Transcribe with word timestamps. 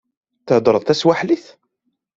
Theddreḍ 0.47 0.83
taswaḥilit? 0.85 1.45